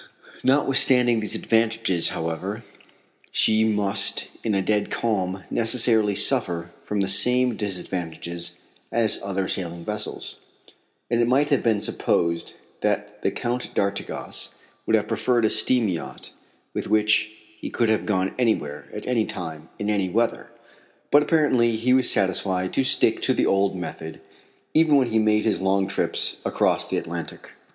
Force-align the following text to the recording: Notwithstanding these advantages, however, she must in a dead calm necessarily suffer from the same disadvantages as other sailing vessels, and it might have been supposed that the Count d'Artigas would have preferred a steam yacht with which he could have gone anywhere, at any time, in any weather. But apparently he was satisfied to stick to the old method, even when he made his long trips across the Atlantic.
Notwithstanding 0.43 1.19
these 1.19 1.35
advantages, 1.35 2.09
however, 2.09 2.63
she 3.31 3.63
must 3.63 4.29
in 4.43 4.55
a 4.55 4.61
dead 4.63 4.89
calm 4.89 5.43
necessarily 5.51 6.15
suffer 6.15 6.71
from 6.81 7.01
the 7.01 7.07
same 7.07 7.55
disadvantages 7.55 8.57
as 8.91 9.19
other 9.21 9.47
sailing 9.47 9.85
vessels, 9.85 10.39
and 11.11 11.21
it 11.21 11.27
might 11.27 11.51
have 11.51 11.61
been 11.61 11.81
supposed 11.81 12.55
that 12.81 13.21
the 13.21 13.29
Count 13.29 13.75
d'Artigas 13.75 14.55
would 14.87 14.95
have 14.95 15.07
preferred 15.07 15.45
a 15.45 15.51
steam 15.51 15.87
yacht 15.87 16.31
with 16.73 16.87
which 16.87 17.29
he 17.59 17.69
could 17.69 17.89
have 17.89 18.07
gone 18.07 18.33
anywhere, 18.39 18.87
at 18.91 19.05
any 19.05 19.27
time, 19.27 19.69
in 19.77 19.87
any 19.87 20.09
weather. 20.09 20.49
But 21.11 21.21
apparently 21.21 21.75
he 21.75 21.93
was 21.93 22.09
satisfied 22.09 22.73
to 22.73 22.83
stick 22.83 23.21
to 23.21 23.35
the 23.35 23.45
old 23.45 23.75
method, 23.75 24.19
even 24.73 24.95
when 24.95 25.11
he 25.11 25.19
made 25.19 25.45
his 25.45 25.61
long 25.61 25.85
trips 25.87 26.37
across 26.43 26.87
the 26.87 26.97
Atlantic. 26.97 27.51